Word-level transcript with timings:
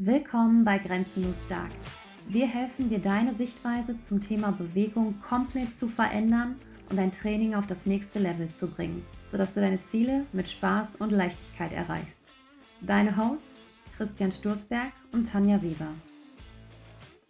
Willkommen 0.00 0.64
bei 0.64 0.78
Grenzenlos 0.78 1.46
Stark. 1.46 1.72
Wir 2.28 2.46
helfen 2.46 2.88
dir, 2.88 3.00
deine 3.00 3.34
Sichtweise 3.34 3.96
zum 3.96 4.20
Thema 4.20 4.52
Bewegung 4.52 5.20
komplett 5.20 5.76
zu 5.76 5.88
verändern 5.88 6.54
und 6.88 6.98
dein 6.98 7.10
Training 7.10 7.56
auf 7.56 7.66
das 7.66 7.84
nächste 7.84 8.20
Level 8.20 8.46
zu 8.46 8.68
bringen, 8.68 9.04
sodass 9.26 9.54
du 9.54 9.60
deine 9.60 9.82
Ziele 9.82 10.24
mit 10.32 10.48
Spaß 10.48 10.94
und 11.00 11.10
Leichtigkeit 11.10 11.72
erreichst. 11.72 12.20
Deine 12.80 13.16
Hosts 13.16 13.60
Christian 13.96 14.30
Sturzberg 14.30 14.92
und 15.10 15.32
Tanja 15.32 15.60
Weber. 15.62 15.92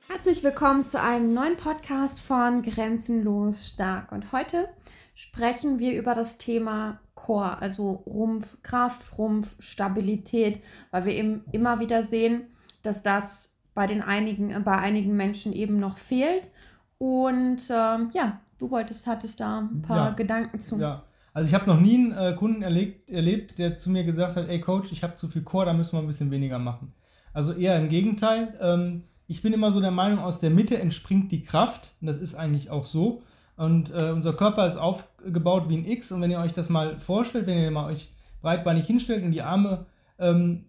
Herzlich 0.07 0.45
willkommen 0.45 0.85
zu 0.85 1.01
einem 1.01 1.33
neuen 1.33 1.57
Podcast 1.57 2.21
von 2.21 2.61
Grenzenlos 2.61 3.67
Stark. 3.67 4.13
Und 4.13 4.31
heute 4.33 4.69
sprechen 5.15 5.79
wir 5.79 5.99
über 5.99 6.13
das 6.13 6.37
Thema 6.37 7.01
Core, 7.15 7.63
also 7.63 8.03
Rumpf, 8.07 8.59
Kraft, 8.63 9.17
Rumpf, 9.17 9.57
Stabilität, 9.59 10.63
weil 10.91 11.07
wir 11.07 11.15
eben 11.15 11.47
immer 11.53 11.81
wieder 11.81 12.03
sehen, 12.03 12.49
dass 12.83 13.03
das 13.03 13.59
bei 13.75 13.87
den 13.87 14.03
einigen, 14.03 14.65
bei 14.65 14.77
einigen 14.77 15.17
Menschen 15.17 15.53
eben 15.53 15.79
noch 15.79 15.99
fehlt. 15.99 16.51
Und 16.99 17.71
ähm, 17.71 18.11
ja, 18.13 18.41
du 18.59 18.71
wolltest, 18.71 19.07
hattest 19.07 19.41
da 19.41 19.61
ein 19.61 19.83
paar 19.83 20.09
ja, 20.09 20.15
Gedanken 20.15 20.59
zu. 20.59 20.79
Ja, 20.79 21.03
also 21.33 21.49
ich 21.49 21.55
habe 21.55 21.67
noch 21.67 21.79
nie 21.79 21.95
einen 21.95 22.13
äh, 22.13 22.35
Kunden 22.35 22.63
erlebt, 22.63 23.09
erlebt, 23.09 23.59
der 23.59 23.77
zu 23.77 23.91
mir 23.91 24.03
gesagt 24.03 24.37
hat, 24.37 24.49
ey 24.49 24.61
Coach, 24.61 24.91
ich 24.91 25.05
habe 25.05 25.15
zu 25.15 25.29
viel 25.29 25.43
Core, 25.43 25.67
da 25.67 25.73
müssen 25.73 25.93
wir 25.93 26.01
ein 26.01 26.07
bisschen 26.09 26.31
weniger 26.33 26.59
machen. 26.59 26.93
Also 27.33 27.53
eher 27.53 27.79
im 27.79 27.89
Gegenteil. 27.89 28.59
Ähm, 28.61 29.05
ich 29.29 29.43
bin 29.43 29.53
immer 29.53 29.71
so 29.71 29.81
der 29.81 29.93
Meinung, 29.93 30.19
aus 30.19 30.41
der 30.41 30.51
Mitte 30.51 30.79
entspringt 30.79 31.31
die 31.31 31.43
Kraft. 31.43 31.93
Und 32.01 32.09
das 32.09 32.19
ist 32.19 32.35
eigentlich 32.35 32.71
auch 32.71 32.85
so. 32.85 33.23
Und 33.57 33.93
äh, 33.95 34.11
unser 34.11 34.33
Körper 34.33 34.67
ist 34.67 34.77
aufgebaut 34.77 35.69
wie 35.69 35.77
ein 35.77 35.87
X. 35.87 36.11
Und 36.11 36.23
wenn 36.23 36.31
ihr 36.31 36.41
euch 36.41 36.53
das 36.53 36.71
mal 36.71 36.99
vorstellt, 36.99 37.47
wenn 37.47 37.59
ihr 37.59 37.71
mal 37.71 37.93
euch 37.93 38.13
breitbeinig 38.41 38.87
hinstellt 38.87 39.23
und 39.23 39.33
die 39.33 39.43
Arme 39.43 39.87
ähm, 40.19 40.65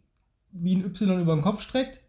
wie 0.52 0.76
ein 0.76 0.86
Y 0.86 1.22
über 1.22 1.36
den 1.36 1.42
Kopf 1.42 1.62
streckt 1.62 2.02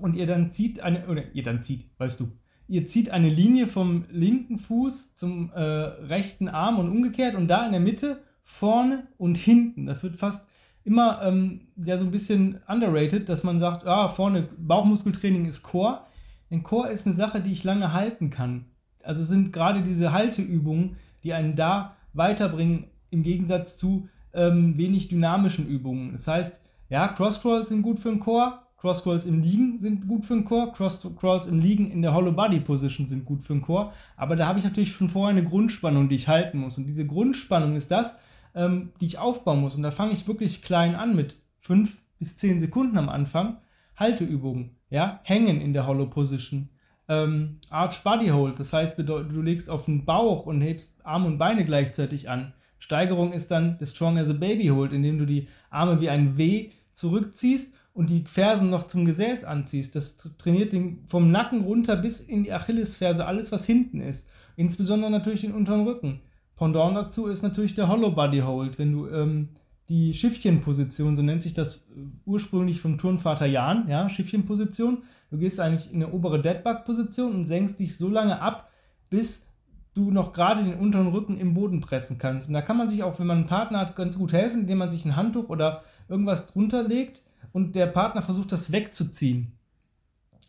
und 0.00 0.14
ihr 0.14 0.26
dann 0.26 0.50
zieht 0.50 0.80
eine, 0.80 1.06
oder 1.06 1.22
ihr 1.34 1.42
dann 1.42 1.62
zieht, 1.62 1.86
weißt 1.98 2.20
du, 2.20 2.30
ihr 2.68 2.86
zieht 2.86 3.10
eine 3.10 3.28
Linie 3.28 3.66
vom 3.66 4.04
linken 4.10 4.58
Fuß 4.58 5.14
zum 5.14 5.50
äh, 5.52 5.60
rechten 5.60 6.48
Arm 6.48 6.78
und 6.78 6.90
umgekehrt 6.90 7.34
und 7.34 7.48
da 7.48 7.66
in 7.66 7.72
der 7.72 7.80
Mitte, 7.80 8.22
vorne 8.42 9.08
und 9.18 9.36
hinten. 9.36 9.86
Das 9.86 10.02
wird 10.02 10.16
fast 10.16 10.48
immer 10.84 11.20
ähm, 11.22 11.62
ja, 11.76 11.98
so 11.98 12.04
ein 12.04 12.12
bisschen 12.12 12.60
underrated, 12.68 13.28
dass 13.28 13.42
man 13.42 13.58
sagt, 13.58 13.86
ah, 13.86 14.06
vorne 14.08 14.48
Bauchmuskeltraining 14.56 15.44
ist 15.46 15.62
Core. 15.62 16.02
Denn 16.50 16.62
Core 16.62 16.90
ist 16.90 17.06
eine 17.06 17.14
Sache, 17.14 17.40
die 17.40 17.50
ich 17.50 17.64
lange 17.64 17.92
halten 17.92 18.30
kann. 18.30 18.66
Also 19.02 19.24
sind 19.24 19.52
gerade 19.52 19.82
diese 19.82 20.12
Halteübungen, 20.12 20.96
die 21.24 21.32
einen 21.32 21.56
da 21.56 21.96
weiterbringen, 22.12 22.84
im 23.10 23.24
Gegensatz 23.24 23.76
zu 23.76 24.08
ähm, 24.32 24.78
wenig 24.78 25.08
dynamischen 25.08 25.66
Übungen. 25.66 26.12
Das 26.12 26.28
heißt, 26.28 26.60
ja, 26.88 27.08
Cross-Crawls 27.08 27.68
sind 27.68 27.82
gut 27.82 27.98
für 27.98 28.10
den 28.10 28.20
Core, 28.20 28.60
Cross-Crawls 28.78 29.26
im 29.26 29.42
Liegen 29.42 29.78
sind 29.78 30.06
gut 30.06 30.24
für 30.24 30.34
den 30.34 30.44
Core, 30.44 30.72
Cross-Crawls 30.72 31.46
im 31.46 31.60
Liegen 31.60 31.90
in 31.90 32.02
der 32.02 32.14
Hollow 32.14 32.32
Body 32.32 32.60
Position 32.60 33.06
sind 33.06 33.24
gut 33.24 33.42
für 33.42 33.54
den 33.54 33.62
Core, 33.62 33.92
aber 34.16 34.36
da 34.36 34.46
habe 34.46 34.58
ich 34.58 34.64
natürlich 34.64 34.92
von 34.92 35.08
vorher 35.08 35.36
eine 35.36 35.48
Grundspannung, 35.48 36.08
die 36.08 36.16
ich 36.16 36.28
halten 36.28 36.58
muss. 36.58 36.78
Und 36.78 36.86
diese 36.86 37.06
Grundspannung 37.06 37.74
ist 37.74 37.90
das, 37.90 38.20
ähm, 38.54 38.92
die 39.00 39.06
ich 39.06 39.18
aufbauen 39.18 39.60
muss. 39.60 39.74
Und 39.74 39.82
da 39.82 39.90
fange 39.90 40.12
ich 40.12 40.28
wirklich 40.28 40.62
klein 40.62 40.94
an 40.94 41.16
mit 41.16 41.36
5 41.60 41.96
bis 42.18 42.36
10 42.36 42.60
Sekunden 42.60 42.98
am 42.98 43.08
Anfang. 43.08 43.58
Halteübungen, 43.96 44.76
ja, 44.90 45.20
hängen 45.24 45.60
in 45.60 45.72
der 45.72 45.86
Hollow 45.86 46.06
Position. 46.06 46.68
Ähm, 47.08 47.60
Arch 47.70 48.02
Body 48.02 48.28
Hold, 48.28 48.58
das 48.58 48.72
heißt, 48.72 48.98
du 48.98 49.42
legst 49.42 49.70
auf 49.70 49.84
den 49.84 50.04
Bauch 50.04 50.44
und 50.46 50.60
hebst 50.60 50.98
Arme 51.04 51.26
und 51.26 51.38
Beine 51.38 51.64
gleichzeitig 51.64 52.28
an. 52.28 52.52
Steigerung 52.78 53.32
ist 53.32 53.50
dann 53.50 53.78
der 53.78 53.86
Strong 53.86 54.18
as 54.18 54.28
a 54.28 54.32
Baby 54.32 54.68
Hold, 54.68 54.92
indem 54.92 55.18
du 55.18 55.24
die 55.24 55.48
Arme 55.70 56.00
wie 56.00 56.10
ein 56.10 56.36
W 56.36 56.70
zurückziehst 56.96 57.74
und 57.92 58.10
die 58.10 58.24
Fersen 58.24 58.70
noch 58.70 58.86
zum 58.86 59.04
Gesäß 59.04 59.44
anziehst. 59.44 59.94
Das 59.94 60.16
trainiert 60.38 60.72
den 60.72 61.04
vom 61.06 61.30
Nacken 61.30 61.60
runter 61.60 61.96
bis 61.96 62.20
in 62.20 62.44
die 62.44 62.52
Achillesferse, 62.52 63.26
alles 63.26 63.52
was 63.52 63.66
hinten 63.66 64.00
ist. 64.00 64.28
Insbesondere 64.56 65.10
natürlich 65.10 65.42
den 65.42 65.52
unteren 65.52 65.86
Rücken. 65.86 66.20
Pendant 66.56 66.96
dazu 66.96 67.26
ist 67.26 67.42
natürlich 67.42 67.74
der 67.74 67.88
Hollow 67.88 68.12
Body 68.12 68.40
Hold, 68.40 68.78
wenn 68.78 68.92
du 68.92 69.08
ähm, 69.08 69.50
die 69.90 70.14
Schiffchenposition, 70.14 71.14
so 71.14 71.22
nennt 71.22 71.42
sich 71.42 71.52
das 71.52 71.76
äh, 71.76 72.00
ursprünglich 72.24 72.80
vom 72.80 72.96
Turnvater 72.96 73.46
Jan, 73.46 73.88
ja, 73.88 74.08
Schiffchenposition. 74.08 75.02
Du 75.30 75.36
gehst 75.36 75.60
eigentlich 75.60 75.92
in 75.92 76.02
eine 76.02 76.12
obere 76.12 76.40
Deadbug-Position 76.40 77.34
und 77.34 77.46
senkst 77.46 77.78
dich 77.78 77.98
so 77.98 78.08
lange 78.08 78.40
ab, 78.40 78.70
bis 79.10 79.52
du 79.92 80.10
noch 80.10 80.32
gerade 80.32 80.64
den 80.64 80.78
unteren 80.78 81.08
Rücken 81.08 81.38
im 81.38 81.52
Boden 81.52 81.80
pressen 81.80 82.18
kannst. 82.18 82.48
Und 82.48 82.54
da 82.54 82.62
kann 82.62 82.76
man 82.76 82.88
sich 82.88 83.02
auch, 83.02 83.18
wenn 83.18 83.26
man 83.26 83.38
einen 83.38 83.46
Partner 83.46 83.80
hat, 83.80 83.96
ganz 83.96 84.18
gut 84.18 84.32
helfen, 84.32 84.60
indem 84.60 84.78
man 84.78 84.90
sich 84.90 85.04
ein 85.04 85.16
Handtuch 85.16 85.48
oder 85.48 85.82
irgendwas 86.08 86.46
drunter 86.46 86.82
legt 86.82 87.22
und 87.52 87.74
der 87.74 87.86
Partner 87.86 88.22
versucht, 88.22 88.52
das 88.52 88.72
wegzuziehen. 88.72 89.52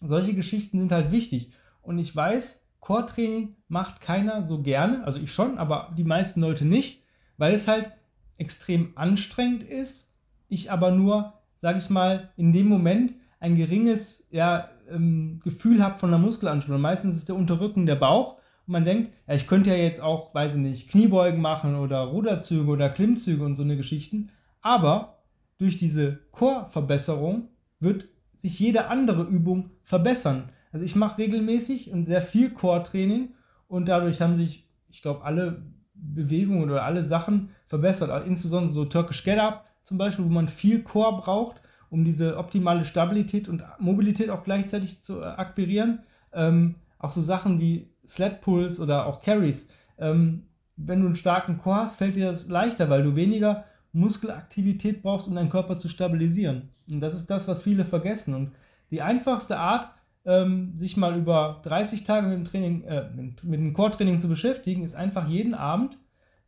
Solche 0.02 0.34
Geschichten 0.34 0.80
sind 0.80 0.92
halt 0.92 1.12
wichtig. 1.12 1.52
Und 1.82 1.98
ich 1.98 2.16
weiß, 2.16 2.64
Core-Training 2.82 3.56
macht 3.68 4.02
keiner 4.02 4.46
so 4.46 4.62
gerne, 4.62 5.04
also 5.04 5.20
ich 5.20 5.32
schon, 5.32 5.58
aber 5.58 5.94
die 5.98 6.04
meisten 6.04 6.42
Leute 6.42 6.66
nicht, 6.66 7.04
weil 7.38 7.54
es 7.54 7.68
halt 7.68 7.92
extrem 8.38 8.92
anstrengend 8.96 9.64
ist. 9.64 10.14
Ich 10.48 10.72
aber 10.72 10.92
nur, 10.92 11.34
sage 11.62 11.80
ich 11.80 11.90
mal, 11.90 12.30
in 12.38 12.54
dem 12.54 12.68
Moment 12.68 13.16
ein 13.40 13.56
geringes 13.56 14.28
ja, 14.32 14.70
ähm, 14.90 15.40
Gefühl 15.44 15.84
habe 15.84 15.98
von 15.98 16.10
der 16.10 16.20
Muskelanspannung. 16.20 16.82
Meistens 16.82 17.16
ist 17.16 17.30
der 17.30 17.36
Unterrücken 17.36 17.86
der 17.86 17.96
Bauch 17.96 18.36
und 18.66 18.74
man 18.74 18.86
denkt, 18.86 19.14
ja, 19.28 19.36
ich 19.36 19.48
könnte 19.48 19.70
ja 19.72 19.78
jetzt 19.78 20.02
auch, 20.02 20.34
weiß 20.34 20.56
ich 20.56 20.62
nicht, 20.62 20.90
Kniebeugen 20.90 21.42
machen 21.42 21.76
oder 21.76 22.00
Ruderzüge 22.00 22.70
oder 22.70 22.90
Klimmzüge 22.90 23.44
und 23.44 23.56
so 23.56 23.64
eine 23.64 23.78
Geschichten. 23.78 24.30
Aber 24.62 25.17
durch 25.58 25.78
diese 25.78 26.20
Core-Verbesserung 26.32 27.50
wird 27.80 28.08
sich 28.34 28.60
jede 28.60 28.88
andere 28.88 29.24
Übung 29.24 29.72
verbessern. 29.84 30.50
Also 30.72 30.86
ich 30.86 30.96
mache 30.96 31.18
regelmäßig 31.20 31.92
und 31.92 32.06
sehr 32.06 32.22
viel 32.22 32.52
Core-Training 32.52 33.34
und 33.68 33.88
dadurch 33.88 34.22
haben 34.22 34.38
sich, 34.38 34.68
ich 34.90 35.02
glaube, 35.02 35.24
alle 35.24 35.64
Bewegungen 35.94 36.70
oder 36.70 36.84
alle 36.84 37.04
Sachen 37.04 37.50
verbessert. 37.68 38.10
Also 38.10 38.28
insbesondere 38.28 38.72
so 38.72 38.86
Turkish 38.86 39.24
Get 39.24 39.40
Up 39.40 39.66
zum 39.84 39.98
Beispiel, 39.98 40.26
wo 40.26 40.30
man 40.30 40.48
viel 40.48 40.84
Core 40.84 41.22
braucht, 41.22 41.62
um 41.90 42.04
diese 42.04 42.38
optimale 42.38 42.86
Stabilität 42.86 43.48
und 43.48 43.64
Mobilität 43.80 44.30
auch 44.30 44.44
gleichzeitig 44.44 45.02
zu 45.02 45.22
äh, 45.22 45.26
akquirieren. 45.26 46.00
Ähm, 46.34 46.76
auch 47.00 47.12
so 47.12 47.22
Sachen 47.22 47.60
wie 47.60 47.90
Sled 48.06 48.42
Pulls 48.42 48.80
oder 48.80 49.06
auch 49.06 49.22
Carries. 49.22 49.70
Ähm, 49.98 50.44
wenn 50.76 51.02
du 51.02 51.08
einen 51.08 51.16
starken 51.16 51.58
Core 51.58 51.78
hast, 51.78 51.96
fällt 51.96 52.16
dir 52.16 52.28
das 52.30 52.50
leichter, 52.50 52.90
weil 52.90 53.04
du 53.04 53.16
weniger 53.16 53.66
Muskelaktivität 53.98 55.02
brauchst, 55.02 55.28
um 55.28 55.36
deinen 55.36 55.50
Körper 55.50 55.78
zu 55.78 55.90
stabilisieren. 55.90 56.70
Und 56.90 57.00
das 57.00 57.16
ist 57.16 57.30
das, 57.30 57.48
was 57.48 57.62
viele 57.62 57.86
vergessen. 57.86 58.34
Und 58.34 58.52
die 58.92 59.02
einfachste 59.02 59.58
Art, 59.58 59.90
ähm, 60.26 60.76
sich 60.76 60.98
mal 60.98 61.18
über 61.18 61.62
30 61.64 62.04
Tage 62.04 62.28
mit 62.28 62.38
dem 62.38 62.46
Training, 62.46 62.84
äh, 62.84 63.10
mit, 63.16 63.44
dem 63.44 63.74
Core-Training 63.74 64.20
zu 64.20 64.28
beschäftigen, 64.28 64.84
ist 64.84 64.96
einfach 64.96 65.28
jeden 65.28 65.54
Abend 65.54 65.98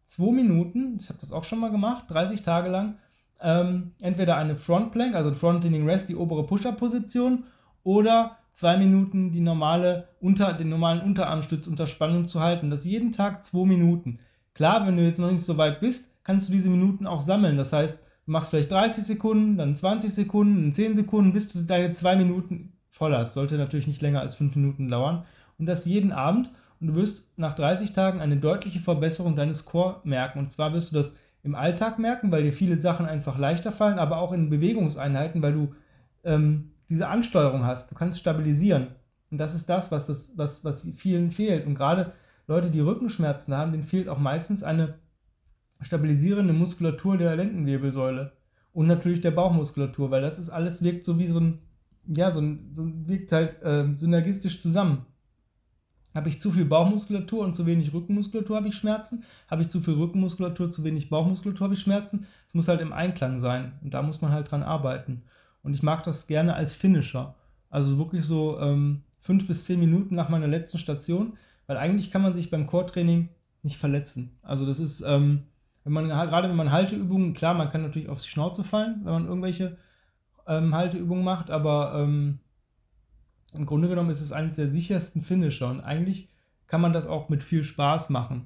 zwei 0.06 0.32
Minuten, 0.32 0.98
ich 1.00 1.10
habe 1.10 1.20
das 1.20 1.32
auch 1.32 1.44
schon 1.44 1.60
mal 1.60 1.72
gemacht, 1.72 2.06
30 2.10 2.42
Tage 2.42 2.70
lang, 2.70 2.98
ähm, 3.42 3.92
entweder 4.02 4.36
eine 4.36 4.56
Front 4.56 4.92
Plank, 4.92 5.16
also 5.16 5.34
Front 5.34 5.64
Leaning 5.64 5.88
Rest, 5.88 6.10
die 6.10 6.16
obere 6.16 6.46
Push-Up-Position, 6.46 7.46
oder 7.84 8.38
zwei 8.52 8.78
Minuten 8.78 9.32
die 9.32 9.40
normale 9.40 10.10
unter, 10.20 10.54
den 10.54 10.70
normalen 10.70 11.02
Unterarmstütz 11.02 11.68
unter 11.68 11.88
Spannung 11.88 12.28
zu 12.28 12.42
halten. 12.42 12.70
Das 12.70 12.86
jeden 12.86 13.12
Tag 13.12 13.44
zwei 13.44 13.66
Minuten. 13.66 14.20
Klar, 14.54 14.86
wenn 14.86 14.98
du 14.98 15.04
jetzt 15.04 15.20
noch 15.20 15.32
nicht 15.32 15.46
so 15.46 15.58
weit 15.58 15.80
bist, 15.80 16.14
kannst 16.30 16.48
du 16.48 16.54
diese 16.54 16.70
Minuten 16.70 17.08
auch 17.08 17.22
sammeln. 17.22 17.58
Das 17.58 17.74
heißt, 17.74 18.04
du 18.28 18.32
machst 18.32 18.52
vielleicht 18.52 18.70
30 18.70 19.04
Sekunden, 19.04 19.58
dann 19.58 19.76
20 19.76 20.14
Sekunden, 20.14 20.62
dann 20.62 20.74
10 20.74 20.96
Sekunden, 20.96 21.34
bis 21.34 21.52
du 21.52 21.64
deine 21.64 21.92
zwei 21.94 22.16
Minuten 22.16 22.74
voll 22.88 23.16
hast. 23.16 23.34
Sollte 23.34 23.58
natürlich 23.58 23.88
nicht 23.88 24.04
länger 24.04 24.22
als 24.22 24.36
fünf 24.36 24.56
Minuten 24.56 24.90
dauern. 24.90 25.26
Und 25.58 25.66
das 25.66 25.86
jeden 25.86 26.12
Abend. 26.12 26.52
Und 26.80 26.90
du 26.90 26.96
wirst 26.96 27.28
nach 27.36 27.56
30 27.56 27.94
Tagen 27.94 28.22
eine 28.22 28.38
deutliche 28.38 28.80
Verbesserung 28.80 29.36
deines 29.36 29.66
Core 29.66 30.02
merken. 30.04 30.38
Und 30.38 30.52
zwar 30.52 30.72
wirst 30.72 30.92
du 30.92 30.98
das 30.98 31.18
im 31.42 31.56
Alltag 31.56 31.98
merken, 31.98 32.32
weil 32.32 32.44
dir 32.44 32.54
viele 32.54 32.78
Sachen 32.78 33.08
einfach 33.08 33.40
leichter 33.40 33.72
fallen, 33.72 33.98
aber 33.98 34.18
auch 34.18 34.32
in 34.32 34.52
Bewegungseinheiten, 34.52 35.42
weil 35.42 35.54
du 35.54 35.74
ähm, 36.24 36.74
diese 36.90 37.08
Ansteuerung 37.08 37.66
hast. 37.66 37.90
Du 37.90 37.96
kannst 37.96 38.20
stabilisieren. 38.20 38.90
Und 39.32 39.40
das 39.40 39.56
ist 39.56 39.68
das, 39.68 39.92
was, 39.92 40.06
das, 40.06 40.34
was, 40.36 40.64
was 40.64 40.92
vielen 40.96 41.32
fehlt. 41.32 41.66
Und 41.66 41.74
gerade 41.74 42.12
Leute, 42.46 42.70
die 42.70 42.82
Rückenschmerzen 42.82 43.56
haben, 43.56 43.72
denen 43.72 43.84
fehlt 43.84 44.08
auch 44.08 44.20
meistens 44.20 44.62
eine 44.62 45.00
stabilisierende 45.82 46.54
Muskulatur 46.54 47.18
der 47.18 47.36
Lendenwirbelsäule. 47.36 48.34
Und 48.74 48.88
natürlich 48.88 49.22
der 49.22 49.32
Bauchmuskulatur, 49.32 50.12
weil 50.12 50.22
das 50.22 50.40
ist 50.40 50.50
alles 50.50 50.84
wirkt 50.84 51.04
so 51.04 51.18
wie 51.18 51.28
so 51.28 51.40
ein, 51.40 51.60
ja, 52.06 52.32
so 52.32 52.42
ein, 52.42 52.70
so 52.72 52.90
wirkt 53.08 53.32
halt 53.32 53.62
äh, 53.64 53.94
synergistisch 53.96 54.62
zusammen. 54.62 55.06
Habe 56.16 56.30
ich 56.30 56.42
zu 56.42 56.52
viel 56.52 56.66
Bauchmuskulatur 56.66 57.44
und 57.44 57.56
zu 57.56 57.66
wenig 57.66 57.94
Rückenmuskulatur, 57.94 58.56
habe 58.56 58.68
ich 58.68 58.76
Schmerzen. 58.76 59.24
Habe 59.50 59.62
ich 59.62 59.70
zu 59.70 59.80
viel 59.80 59.94
Rückenmuskulatur, 59.94 60.72
zu 60.72 60.84
wenig 60.84 61.10
Bauchmuskulatur, 61.10 61.66
habe 61.66 61.76
ich 61.76 61.82
Schmerzen. 61.82 62.26
Es 62.48 62.54
muss 62.54 62.68
halt 62.68 62.82
im 62.82 62.94
Einklang 62.94 63.40
sein. 63.40 63.74
Und 63.84 63.94
da 63.94 64.02
muss 64.02 64.22
man 64.22 64.32
halt 64.32 64.50
dran 64.50 64.64
arbeiten. 64.64 65.22
Und 65.62 65.74
ich 65.74 65.84
mag 65.84 66.04
das 66.04 66.26
gerne 66.26 66.56
als 66.56 66.74
Finisher. 66.74 67.36
Also 67.70 67.98
wirklich 68.00 68.26
so 68.26 68.60
ähm, 68.60 69.04
fünf 69.20 69.48
bis 69.48 69.66
zehn 69.66 69.80
Minuten 69.80 70.16
nach 70.16 70.30
meiner 70.30 70.48
letzten 70.48 70.80
Station, 70.80 71.34
weil 71.68 71.78
eigentlich 71.78 72.10
kann 72.10 72.24
man 72.24 72.34
sich 72.34 72.50
beim 72.50 72.66
Core-Training 72.66 73.30
nicht 73.62 73.78
verletzen. 73.78 74.38
Also 74.42 74.66
das 74.66 74.80
ist, 74.80 75.02
ähm, 75.06 75.44
wenn 75.90 76.08
man 76.08 76.30
gerade 76.30 76.50
wenn 76.50 76.56
man 76.56 76.72
Halteübungen, 76.72 77.34
klar, 77.34 77.56
man 77.56 77.70
kann 77.70 77.82
natürlich 77.82 78.10
auf 78.10 78.22
die 78.22 78.30
Schnauze 78.30 78.64
fallen, 78.64 79.02
wenn 79.04 79.14
man 79.14 79.28
irgendwelche 79.28 79.78
ähm, 80.48 80.76
Halteübungen 80.76 81.24
macht, 81.24 81.50
aber 81.50 81.94
ähm, 81.96 82.40
im 83.54 83.66
Grunde 83.66 83.88
genommen 83.88 84.12
ist 84.12 84.22
es 84.22 84.32
eines 84.32 84.56
der 84.56 84.70
sichersten 84.70 85.24
Finisher 85.24 85.68
und 85.68 85.82
eigentlich 85.82 86.30
kann 86.68 86.82
man 86.82 86.94
das 86.94 87.08
auch 87.08 87.30
mit 87.30 87.44
viel 87.44 87.64
Spaß 87.64 88.10
machen. 88.12 88.46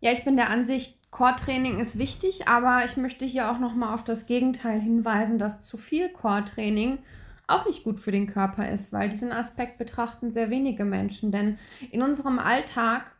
Ja, 0.00 0.12
ich 0.12 0.24
bin 0.24 0.36
der 0.36 0.48
Ansicht, 0.48 0.98
Core-Training 1.10 1.78
ist 1.78 1.98
wichtig, 1.98 2.48
aber 2.48 2.84
ich 2.86 2.96
möchte 2.96 3.26
hier 3.26 3.50
auch 3.50 3.58
nochmal 3.58 3.92
auf 3.92 4.04
das 4.04 4.26
Gegenteil 4.26 4.80
hinweisen, 4.80 5.38
dass 5.38 5.60
zu 5.60 5.76
viel 5.76 6.08
Core-Training 6.08 6.98
auch 7.46 7.66
nicht 7.66 7.84
gut 7.84 7.98
für 8.00 8.12
den 8.12 8.26
Körper 8.26 8.68
ist, 8.68 8.92
weil 8.92 9.08
diesen 9.08 9.32
Aspekt 9.32 9.76
betrachten 9.76 10.30
sehr 10.30 10.50
wenige 10.50 10.84
Menschen. 10.84 11.32
Denn 11.32 11.58
in 11.90 12.02
unserem 12.02 12.38
Alltag 12.38 13.10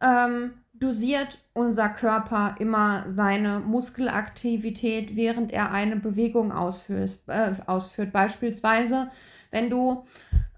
ähm, 0.00 0.52
dosiert 0.74 1.38
unser 1.52 1.88
Körper 1.88 2.56
immer 2.58 3.04
seine 3.08 3.60
Muskelaktivität, 3.60 5.16
während 5.16 5.52
er 5.52 5.70
eine 5.70 5.96
Bewegung 5.96 6.52
ausführt. 6.52 7.20
Äh, 7.26 7.52
ausführt. 7.66 8.12
Beispielsweise, 8.12 9.10
wenn 9.50 9.70
du 9.70 10.04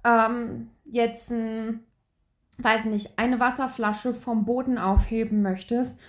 ähm, 0.04 0.70
jetzt 0.84 1.30
ein, 1.30 1.80
weiß 2.58 2.86
nicht, 2.86 3.18
eine 3.18 3.40
Wasserflasche 3.40 4.14
vom 4.14 4.46
Boden 4.46 4.78
aufheben 4.78 5.42
möchtest, 5.42 6.00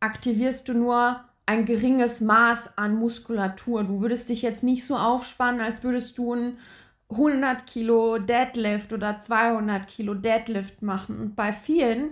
aktivierst 0.00 0.68
du 0.68 0.74
nur 0.74 1.24
ein 1.46 1.64
geringes 1.64 2.20
Maß 2.20 2.76
an 2.76 2.96
Muskulatur. 2.96 3.82
Du 3.84 4.02
würdest 4.02 4.28
dich 4.28 4.42
jetzt 4.42 4.62
nicht 4.62 4.84
so 4.84 4.98
aufspannen, 4.98 5.62
als 5.62 5.82
würdest 5.82 6.18
du 6.18 6.34
ein 6.34 6.58
100 7.10 7.66
Kilo 7.66 8.18
Deadlift 8.18 8.92
oder 8.92 9.18
200 9.18 9.88
Kilo 9.88 10.14
Deadlift 10.14 10.82
machen. 10.82 11.18
Und 11.18 11.36
bei 11.36 11.52
vielen, 11.52 12.10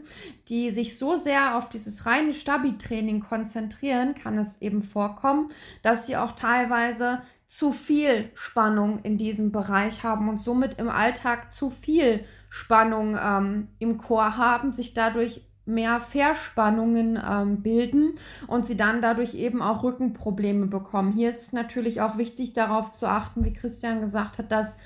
die 0.48 0.70
sich 0.70 0.98
so 0.98 1.16
sehr 1.16 1.56
auf 1.56 1.69
dieses 1.69 2.06
reine 2.06 2.32
Stabi-Training 2.32 3.20
konzentrieren, 3.20 4.14
kann 4.14 4.38
es 4.38 4.62
eben 4.62 4.82
vorkommen, 4.82 5.50
dass 5.82 6.06
sie 6.06 6.16
auch 6.16 6.32
teilweise 6.32 7.20
zu 7.46 7.72
viel 7.72 8.31
Spannung 8.34 9.00
in 9.02 9.19
diesem 9.19 9.52
Bereich 9.52 10.02
haben 10.02 10.28
und 10.28 10.40
somit 10.40 10.78
im 10.78 10.88
Alltag 10.88 11.52
zu 11.52 11.70
viel 11.70 12.25
Spannung 12.48 13.16
ähm, 13.20 13.69
im 13.78 13.98
Chor 13.98 14.37
haben, 14.37 14.72
sich 14.72 14.94
dadurch 14.94 15.45
mehr 15.66 16.00
Verspannungen 16.00 17.20
ähm, 17.28 17.62
bilden 17.62 18.14
und 18.46 18.64
sie 18.64 18.76
dann 18.76 19.02
dadurch 19.02 19.34
eben 19.34 19.60
auch 19.60 19.82
Rückenprobleme 19.82 20.66
bekommen. 20.66 21.12
Hier 21.12 21.28
ist 21.28 21.42
es 21.42 21.52
natürlich 21.52 22.00
auch 22.00 22.16
wichtig 22.16 22.52
darauf 22.52 22.92
zu 22.92 23.06
achten, 23.06 23.44
wie 23.44 23.52
Christian 23.52 24.00
gesagt 24.00 24.38
hat, 24.38 24.52
dass 24.52 24.76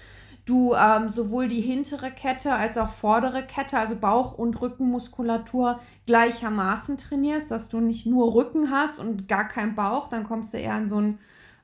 du 0.46 0.74
ähm, 0.74 1.08
sowohl 1.08 1.48
die 1.48 1.60
hintere 1.60 2.10
Kette 2.10 2.54
als 2.54 2.78
auch 2.78 2.88
vordere 2.88 3.42
Kette, 3.42 3.78
also 3.78 3.94
Bauch- 3.96 4.36
und 4.36 4.60
Rückenmuskulatur 4.60 5.78
gleichermaßen 6.06 6.96
trainierst, 6.96 7.50
dass 7.50 7.68
du 7.68 7.80
nicht 7.80 8.06
nur 8.06 8.34
Rücken 8.34 8.70
hast 8.70 8.98
und 8.98 9.28
gar 9.28 9.46
keinen 9.46 9.74
Bauch, 9.74 10.08
dann 10.08 10.24
kommst 10.24 10.52
du 10.52 10.58
eher 10.58 10.76
in 10.78 10.88
so 10.88 11.00
ein, 11.00 11.18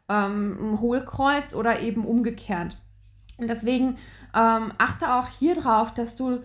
ähm, 0.09 0.79
Hohlkreuz 0.81 1.55
oder 1.55 1.81
eben 1.81 2.05
umgekehrt. 2.05 2.77
Und 3.39 3.49
deswegen 3.49 3.97
ähm, 4.35 4.73
achte 4.79 5.15
auch 5.15 5.29
hier 5.29 5.55
drauf, 5.55 5.93
dass 5.93 6.17
du 6.17 6.43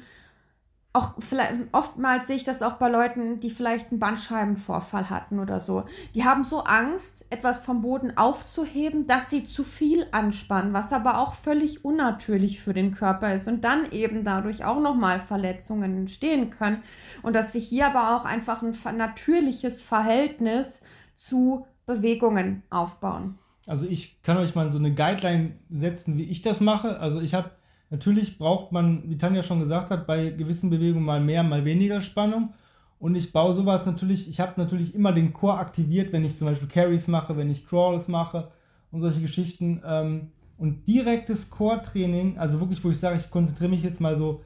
auch 0.94 1.14
vielleicht, 1.20 1.54
oftmals 1.72 2.28
sehe 2.28 2.36
ich 2.36 2.44
das 2.44 2.62
auch 2.62 2.74
bei 2.74 2.90
Leuten, 2.90 3.40
die 3.40 3.50
vielleicht 3.50 3.92
einen 3.92 4.00
Bandscheibenvorfall 4.00 5.10
hatten 5.10 5.40
oder 5.40 5.62
so. 5.62 5.86
Die 6.16 6.26
haben 6.26 6.44
so 6.44 6.66
Angst, 6.66 7.26
etwas 7.30 7.60
vom 7.60 7.82
Boden 7.82 8.18
aufzuheben, 8.18 9.08
dass 9.08 9.30
sie 9.30 9.46
zu 9.46 9.64
viel 9.64 10.06
anspannen, 10.12 10.74
was 10.74 10.92
aber 10.92 11.20
auch 11.20 11.34
völlig 11.34 11.86
unnatürlich 11.86 12.60
für 12.60 12.74
den 12.74 12.92
Körper 12.92 13.34
ist 13.34 13.48
und 13.48 13.64
dann 13.64 13.90
eben 13.92 14.26
dadurch 14.26 14.66
auch 14.66 14.82
nochmal 14.82 15.22
Verletzungen 15.22 15.96
entstehen 15.96 16.50
können. 16.50 16.84
Und 17.22 17.34
dass 17.34 17.54
wir 17.54 17.62
hier 17.62 17.88
aber 17.88 18.18
auch 18.18 18.26
einfach 18.26 18.62
ein 18.62 18.98
natürliches 18.98 19.82
Verhältnis 19.82 20.82
zu 21.16 21.66
Bewegungen 21.86 22.64
aufbauen. 22.70 23.38
Also 23.66 23.86
ich 23.86 24.22
kann 24.24 24.38
euch 24.38 24.56
mal 24.56 24.70
so 24.70 24.78
eine 24.78 24.94
Guideline 24.94 25.54
setzen, 25.70 26.18
wie 26.18 26.24
ich 26.24 26.42
das 26.42 26.60
mache. 26.60 27.00
Also 27.00 27.22
ich 27.22 27.34
habe 27.34 27.52
Natürlich 27.92 28.38
braucht 28.38 28.72
man, 28.72 29.04
wie 29.10 29.18
Tanja 29.18 29.44
schon 29.44 29.60
gesagt 29.60 29.92
hat, 29.92 30.08
bei 30.08 30.30
gewissen 30.30 30.70
Bewegungen 30.70 31.06
mal 31.06 31.20
mehr, 31.20 31.44
mal 31.44 31.66
weniger 31.66 32.02
Spannung. 32.02 32.54
Und 33.00 33.16
ich 33.16 33.34
baue 33.34 33.54
sowas 33.54 33.86
natürlich, 33.86 34.30
ich 34.30 34.40
habe 34.40 34.54
natürlich 34.56 34.96
immer 34.96 35.12
den 35.12 35.34
Core 35.34 35.58
aktiviert, 35.58 36.14
wenn 36.14 36.24
ich 36.24 36.38
zum 36.38 36.48
Beispiel 36.48 36.70
Carries 36.70 37.10
mache, 37.10 37.36
wenn 37.36 37.50
ich 37.50 37.66
Crawls 37.66 38.08
mache 38.08 38.50
und 38.92 39.02
solche 39.02 39.20
Geschichten. 39.20 39.82
Ähm, 39.86 40.30
und 40.58 40.88
direktes 40.88 41.50
Core-Training, 41.50 42.38
also 42.38 42.60
wirklich, 42.62 42.82
wo 42.84 42.92
ich 42.92 43.00
sage, 43.00 43.18
ich 43.18 43.30
konzentriere 43.30 43.72
mich 43.72 43.84
jetzt 43.84 44.00
mal 44.00 44.18
so 44.18 44.42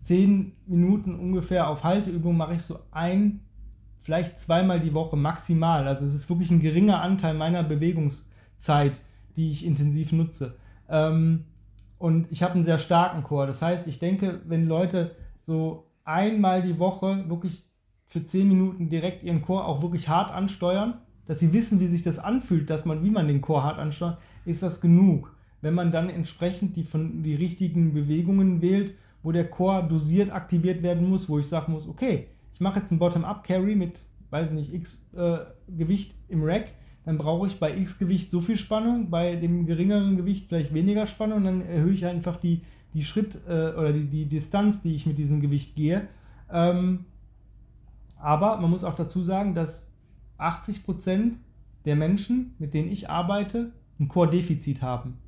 10 0.00 0.52
Minuten 0.66 1.14
ungefähr 1.14 1.68
auf 1.68 1.84
Halteübungen, 1.84 2.36
mache 2.36 2.54
ich 2.54 2.62
so 2.62 2.80
ein, 2.90 3.40
vielleicht 3.98 4.38
zweimal 4.38 4.80
die 4.80 4.92
Woche 4.92 5.16
maximal. 5.16 5.88
Also 5.88 6.04
es 6.04 6.12
ist 6.12 6.28
wirklich 6.28 6.50
ein 6.50 6.60
geringer 6.60 7.00
Anteil 7.00 7.32
meiner 7.32 7.62
Bewegungszeit, 7.62 9.00
die 9.36 9.52
ich 9.52 9.64
intensiv 9.64 10.12
nutze. 10.12 10.56
Ähm, 10.88 11.44
und 12.00 12.32
ich 12.32 12.42
habe 12.42 12.54
einen 12.54 12.64
sehr 12.64 12.78
starken 12.78 13.22
Chor. 13.22 13.46
Das 13.46 13.60
heißt, 13.60 13.86
ich 13.86 13.98
denke, 13.98 14.40
wenn 14.46 14.66
Leute 14.66 15.14
so 15.42 15.84
einmal 16.02 16.62
die 16.62 16.78
Woche 16.78 17.26
wirklich 17.28 17.62
für 18.06 18.24
10 18.24 18.48
Minuten 18.48 18.88
direkt 18.88 19.22
ihren 19.22 19.42
Chor 19.42 19.66
auch 19.66 19.82
wirklich 19.82 20.08
hart 20.08 20.32
ansteuern, 20.32 20.94
dass 21.26 21.40
sie 21.40 21.52
wissen, 21.52 21.78
wie 21.78 21.88
sich 21.88 22.00
das 22.00 22.18
anfühlt, 22.18 22.70
dass 22.70 22.86
man, 22.86 23.04
wie 23.04 23.10
man 23.10 23.28
den 23.28 23.42
Chor 23.42 23.62
hart 23.62 23.78
ansteuert, 23.78 24.16
ist 24.46 24.62
das 24.62 24.80
genug. 24.80 25.36
Wenn 25.60 25.74
man 25.74 25.92
dann 25.92 26.08
entsprechend 26.08 26.74
die, 26.76 26.84
von, 26.84 27.22
die 27.22 27.34
richtigen 27.34 27.92
Bewegungen 27.92 28.62
wählt, 28.62 28.94
wo 29.22 29.30
der 29.30 29.50
Chor 29.50 29.82
dosiert 29.82 30.32
aktiviert 30.32 30.82
werden 30.82 31.06
muss, 31.06 31.28
wo 31.28 31.38
ich 31.38 31.48
sagen 31.48 31.72
muss, 31.72 31.86
okay, 31.86 32.28
ich 32.54 32.60
mache 32.60 32.78
jetzt 32.78 32.90
einen 32.90 32.98
Bottom-Up-Carry 32.98 33.74
mit, 33.74 34.06
weiß 34.30 34.52
nicht, 34.52 34.72
X 34.72 35.06
äh, 35.14 35.40
Gewicht 35.68 36.14
im 36.28 36.44
Rack, 36.44 36.72
dann 37.04 37.18
brauche 37.18 37.46
ich 37.46 37.58
bei 37.58 37.76
X 37.76 37.98
Gewicht 37.98 38.30
so 38.30 38.40
viel 38.40 38.56
Spannung, 38.56 39.10
bei 39.10 39.36
dem 39.36 39.66
geringeren 39.66 40.16
Gewicht 40.16 40.46
vielleicht 40.48 40.74
weniger 40.74 41.06
Spannung, 41.06 41.44
dann 41.44 41.62
erhöhe 41.62 41.92
ich 41.92 42.06
einfach 42.06 42.36
die, 42.36 42.60
die 42.94 43.04
Schritt 43.04 43.38
äh, 43.48 43.72
oder 43.72 43.92
die, 43.92 44.04
die 44.04 44.26
Distanz, 44.26 44.82
die 44.82 44.94
ich 44.94 45.06
mit 45.06 45.18
diesem 45.18 45.40
Gewicht 45.40 45.74
gehe. 45.76 46.08
Ähm, 46.52 47.06
aber 48.18 48.58
man 48.58 48.70
muss 48.70 48.84
auch 48.84 48.94
dazu 48.94 49.24
sagen, 49.24 49.54
dass 49.54 49.90
80% 50.38 51.34
der 51.84 51.96
Menschen, 51.96 52.54
mit 52.58 52.74
denen 52.74 52.90
ich 52.90 53.08
arbeite, 53.08 53.72
ein 53.98 54.08
Core-Defizit 54.08 54.82
haben. 54.82 55.18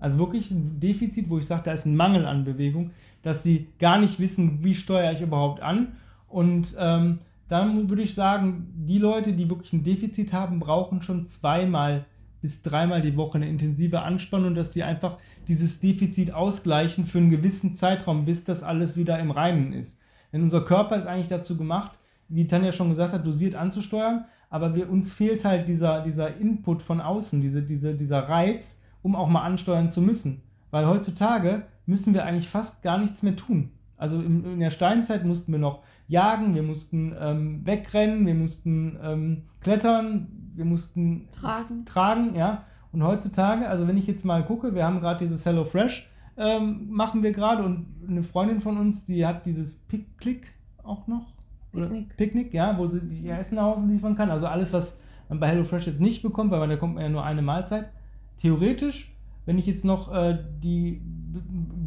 Also 0.00 0.18
wirklich 0.18 0.50
ein 0.50 0.80
Defizit, 0.80 1.28
wo 1.28 1.38
ich 1.38 1.46
sage, 1.46 1.62
da 1.64 1.72
ist 1.72 1.86
ein 1.86 1.96
Mangel 1.96 2.24
an 2.24 2.44
Bewegung, 2.44 2.90
dass 3.22 3.42
sie 3.42 3.68
gar 3.78 3.98
nicht 3.98 4.20
wissen, 4.20 4.62
wie 4.62 4.74
steuere 4.74 5.12
ich 5.12 5.20
überhaupt 5.20 5.60
an. 5.60 5.88
Und 6.28 6.76
ähm, 6.78 7.18
dann 7.48 7.88
würde 7.88 8.02
ich 8.02 8.14
sagen, 8.14 8.72
die 8.76 8.98
Leute, 8.98 9.32
die 9.32 9.48
wirklich 9.48 9.72
ein 9.72 9.82
Defizit 9.82 10.32
haben, 10.32 10.60
brauchen 10.60 11.02
schon 11.02 11.24
zweimal 11.24 12.04
bis 12.40 12.62
dreimal 12.62 13.00
die 13.00 13.16
Woche 13.16 13.38
eine 13.38 13.48
intensive 13.48 14.02
Anspannung, 14.02 14.54
dass 14.54 14.72
sie 14.72 14.82
einfach 14.82 15.18
dieses 15.48 15.80
Defizit 15.80 16.32
ausgleichen 16.32 17.04
für 17.04 17.18
einen 17.18 17.30
gewissen 17.30 17.72
Zeitraum, 17.72 18.24
bis 18.26 18.44
das 18.44 18.62
alles 18.62 18.96
wieder 18.96 19.18
im 19.18 19.30
Reinen 19.30 19.72
ist. 19.72 20.00
Denn 20.32 20.42
unser 20.42 20.64
Körper 20.64 20.96
ist 20.96 21.06
eigentlich 21.06 21.28
dazu 21.28 21.56
gemacht, 21.56 21.98
wie 22.28 22.46
Tanja 22.46 22.72
schon 22.72 22.90
gesagt 22.90 23.12
hat, 23.12 23.26
dosiert 23.26 23.54
anzusteuern, 23.54 24.26
aber 24.50 24.74
wir, 24.74 24.90
uns 24.90 25.12
fehlt 25.12 25.44
halt 25.44 25.68
dieser, 25.68 26.02
dieser 26.02 26.36
Input 26.36 26.82
von 26.82 27.00
außen, 27.00 27.40
diese, 27.40 27.62
diese, 27.62 27.94
dieser 27.94 28.28
Reiz, 28.28 28.80
um 29.02 29.16
auch 29.16 29.28
mal 29.28 29.42
ansteuern 29.42 29.90
zu 29.90 30.02
müssen. 30.02 30.42
Weil 30.70 30.86
heutzutage 30.86 31.64
müssen 31.86 32.14
wir 32.14 32.24
eigentlich 32.24 32.48
fast 32.48 32.82
gar 32.82 32.98
nichts 32.98 33.22
mehr 33.22 33.36
tun. 33.36 33.70
Also 33.98 34.20
in, 34.20 34.44
in 34.44 34.60
der 34.60 34.70
Steinzeit 34.70 35.24
mussten 35.24 35.52
wir 35.52 35.58
noch 35.58 35.82
jagen, 36.06 36.54
wir 36.54 36.62
mussten 36.62 37.14
ähm, 37.20 37.66
wegrennen, 37.66 38.26
wir 38.26 38.34
mussten 38.34 38.98
ähm, 39.02 39.42
klettern, 39.60 40.28
wir 40.54 40.64
mussten 40.64 41.28
tragen. 41.32 41.84
tragen, 41.84 42.34
ja. 42.34 42.64
Und 42.92 43.02
heutzutage, 43.02 43.68
also 43.68 43.86
wenn 43.86 43.98
ich 43.98 44.06
jetzt 44.06 44.24
mal 44.24 44.44
gucke, 44.44 44.74
wir 44.74 44.84
haben 44.86 45.00
gerade 45.00 45.18
dieses 45.18 45.44
Hello 45.44 45.64
Fresh, 45.64 46.08
ähm, 46.38 46.86
machen 46.88 47.22
wir 47.22 47.32
gerade 47.32 47.64
und 47.64 47.86
eine 48.08 48.22
Freundin 48.22 48.60
von 48.60 48.78
uns, 48.78 49.04
die 49.04 49.26
hat 49.26 49.44
dieses 49.44 49.74
Pick-Click 49.74 50.54
auch 50.82 51.06
noch. 51.06 51.34
Picknick. 51.72 52.16
Picknick, 52.16 52.54
ja, 52.54 52.78
wo 52.78 52.88
sie 52.88 53.00
sich 53.00 53.24
ihr 53.24 53.38
Essen 53.38 53.56
nach 53.56 53.64
Hause 53.64 53.86
liefern 53.86 54.14
kann. 54.14 54.30
Also 54.30 54.46
alles, 54.46 54.72
was 54.72 55.00
man 55.28 55.40
bei 55.40 55.48
HelloFresh 55.48 55.86
jetzt 55.86 56.00
nicht 56.00 56.22
bekommt, 56.22 56.50
weil 56.50 56.60
man, 56.60 56.70
da 56.70 56.76
kommt 56.76 56.94
man 56.94 57.02
ja 57.04 57.10
nur 57.10 57.24
eine 57.24 57.42
Mahlzeit. 57.42 57.90
Theoretisch, 58.38 59.14
wenn 59.48 59.56
ich 59.56 59.64
jetzt 59.64 59.82
noch 59.82 60.12
äh, 60.12 60.36
die 60.62 61.00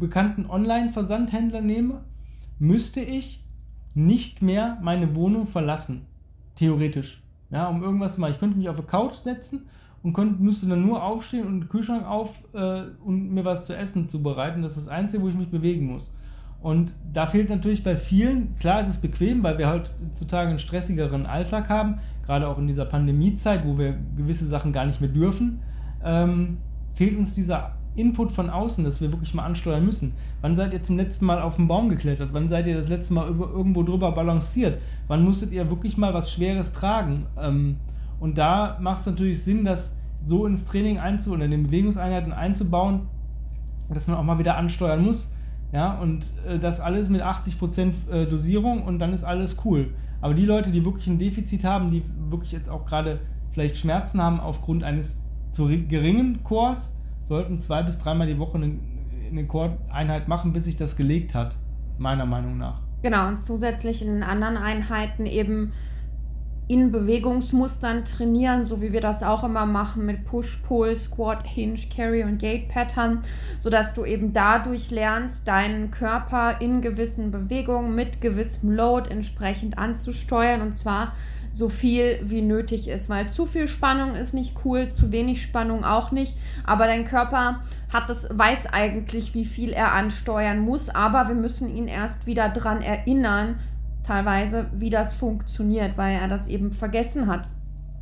bekannten 0.00 0.46
Online-Versandhändler 0.46 1.60
nehme, 1.60 2.00
müsste 2.58 3.00
ich 3.00 3.44
nicht 3.94 4.42
mehr 4.42 4.78
meine 4.82 5.14
Wohnung 5.14 5.46
verlassen. 5.46 6.06
Theoretisch. 6.56 7.22
Ja, 7.50 7.68
um 7.68 7.84
irgendwas 7.84 8.16
zu 8.16 8.20
machen. 8.20 8.32
Ich 8.32 8.40
könnte 8.40 8.58
mich 8.58 8.68
auf 8.68 8.78
eine 8.78 8.86
Couch 8.88 9.14
setzen 9.14 9.68
und 10.02 10.12
könnte, 10.12 10.42
müsste 10.42 10.66
dann 10.66 10.84
nur 10.84 11.04
aufstehen 11.04 11.46
und 11.46 11.60
den 11.60 11.68
Kühlschrank 11.68 12.04
auf 12.04 12.42
äh, 12.52 12.82
und 13.04 13.30
mir 13.30 13.44
was 13.44 13.68
zu 13.68 13.76
essen 13.76 14.08
zubereiten. 14.08 14.62
Das 14.62 14.76
ist 14.76 14.88
das 14.88 14.92
Einzige, 14.92 15.22
wo 15.22 15.28
ich 15.28 15.36
mich 15.36 15.48
bewegen 15.48 15.86
muss. 15.86 16.12
Und 16.62 16.96
da 17.12 17.26
fehlt 17.26 17.48
natürlich 17.48 17.84
bei 17.84 17.96
vielen, 17.96 18.56
klar 18.56 18.80
ist 18.80 18.88
es 18.88 19.00
bequem, 19.00 19.44
weil 19.44 19.58
wir 19.58 19.70
heutzutage 19.70 20.48
einen 20.48 20.58
stressigeren 20.58 21.26
Alltag 21.26 21.68
haben, 21.68 22.00
gerade 22.26 22.48
auch 22.48 22.58
in 22.58 22.66
dieser 22.66 22.86
Pandemiezeit, 22.86 23.64
wo 23.64 23.78
wir 23.78 23.96
gewisse 24.16 24.48
Sachen 24.48 24.72
gar 24.72 24.84
nicht 24.84 25.00
mehr 25.00 25.10
dürfen, 25.10 25.60
ähm, 26.04 26.58
fehlt 26.94 27.16
uns 27.16 27.34
dieser 27.34 27.72
Input 27.94 28.30
von 28.30 28.48
außen, 28.48 28.84
dass 28.84 29.00
wir 29.00 29.12
wirklich 29.12 29.34
mal 29.34 29.44
ansteuern 29.44 29.84
müssen. 29.84 30.14
Wann 30.40 30.56
seid 30.56 30.72
ihr 30.72 30.82
zum 30.82 30.96
letzten 30.96 31.26
Mal 31.26 31.42
auf 31.42 31.56
den 31.56 31.68
Baum 31.68 31.88
geklettert? 31.88 32.30
Wann 32.32 32.48
seid 32.48 32.66
ihr 32.66 32.74
das 32.74 32.88
letzte 32.88 33.12
Mal 33.12 33.28
über, 33.28 33.50
irgendwo 33.50 33.82
drüber 33.82 34.12
balanciert? 34.12 34.78
Wann 35.08 35.24
musstet 35.24 35.52
ihr 35.52 35.68
wirklich 35.70 35.98
mal 35.98 36.14
was 36.14 36.32
Schweres 36.32 36.72
tragen? 36.72 37.26
Ähm, 37.38 37.76
und 38.18 38.38
da 38.38 38.78
macht 38.80 39.00
es 39.00 39.06
natürlich 39.06 39.42
Sinn, 39.42 39.64
dass 39.64 39.96
so 40.22 40.46
ins 40.46 40.64
Training 40.64 40.98
einzu 40.98 41.32
oder 41.32 41.44
in 41.44 41.50
den 41.50 41.64
Bewegungseinheiten 41.64 42.32
einzubauen, 42.32 43.08
dass 43.90 44.06
man 44.06 44.16
auch 44.16 44.22
mal 44.22 44.38
wieder 44.38 44.56
ansteuern 44.56 45.02
muss. 45.02 45.32
Ja, 45.72 45.94
und 45.94 46.30
äh, 46.46 46.58
das 46.58 46.80
alles 46.80 47.08
mit 47.08 47.22
80% 47.22 47.92
äh, 48.10 48.26
Dosierung 48.26 48.82
und 48.82 48.98
dann 48.98 49.12
ist 49.12 49.24
alles 49.24 49.64
cool. 49.64 49.94
Aber 50.20 50.34
die 50.34 50.44
Leute, 50.44 50.70
die 50.70 50.84
wirklich 50.84 51.06
ein 51.08 51.18
Defizit 51.18 51.64
haben, 51.64 51.90
die 51.90 52.02
wirklich 52.28 52.52
jetzt 52.52 52.68
auch 52.68 52.84
gerade 52.84 53.20
vielleicht 53.50 53.76
Schmerzen 53.76 54.22
haben 54.22 54.38
aufgrund 54.38 54.84
eines 54.84 55.21
zu 55.52 55.68
geringen 55.88 56.42
Chors, 56.42 56.94
sollten 57.22 57.58
zwei 57.58 57.82
bis 57.82 57.98
dreimal 57.98 58.26
die 58.26 58.38
Woche 58.38 58.58
eine, 58.58 59.46
Choreinheit 59.46 60.28
machen, 60.28 60.52
bis 60.52 60.64
sich 60.64 60.76
das 60.76 60.96
gelegt 60.96 61.34
hat, 61.34 61.56
meiner 61.98 62.26
Meinung 62.26 62.58
nach. 62.58 62.80
Genau, 63.02 63.28
und 63.28 63.40
zusätzlich 63.40 64.04
in 64.04 64.22
anderen 64.22 64.56
Einheiten 64.56 65.26
eben 65.26 65.72
in 66.68 66.92
Bewegungsmustern 66.92 68.04
trainieren, 68.04 68.64
so 68.64 68.80
wie 68.80 68.92
wir 68.92 69.00
das 69.00 69.22
auch 69.22 69.44
immer 69.44 69.66
machen 69.66 70.06
mit 70.06 70.24
Push, 70.24 70.62
Pull, 70.66 70.94
Squat, 70.94 71.46
Hinge, 71.46 71.78
Carry 71.94 72.22
und 72.22 72.38
Gate 72.38 72.68
Pattern, 72.68 73.20
sodass 73.60 73.94
du 73.94 74.04
eben 74.04 74.32
dadurch 74.32 74.90
lernst, 74.90 75.48
deinen 75.48 75.90
Körper 75.90 76.60
in 76.60 76.80
gewissen 76.80 77.30
Bewegungen 77.30 77.94
mit 77.94 78.20
gewissem 78.20 78.70
Load 78.70 79.10
entsprechend 79.10 79.76
anzusteuern 79.76 80.62
und 80.62 80.72
zwar 80.72 81.12
so 81.52 81.68
viel 81.68 82.18
wie 82.22 82.40
nötig 82.40 82.88
ist, 82.88 83.10
weil 83.10 83.28
zu 83.28 83.44
viel 83.44 83.68
Spannung 83.68 84.16
ist 84.16 84.32
nicht 84.32 84.56
cool, 84.64 84.88
zu 84.88 85.12
wenig 85.12 85.42
Spannung 85.42 85.84
auch 85.84 86.10
nicht, 86.10 86.34
aber 86.64 86.86
dein 86.86 87.04
Körper 87.04 87.60
hat 87.92 88.08
das 88.08 88.26
weiß 88.32 88.66
eigentlich, 88.72 89.34
wie 89.34 89.44
viel 89.44 89.70
er 89.70 89.92
ansteuern 89.92 90.60
muss, 90.60 90.88
aber 90.88 91.28
wir 91.28 91.34
müssen 91.34 91.74
ihn 91.76 91.88
erst 91.88 92.26
wieder 92.26 92.48
dran 92.48 92.80
erinnern, 92.80 93.60
teilweise, 94.02 94.66
wie 94.72 94.90
das 94.90 95.14
funktioniert, 95.14 95.96
weil 95.96 96.16
er 96.16 96.26
das 96.26 96.48
eben 96.48 96.72
vergessen 96.72 97.26
hat. 97.26 97.46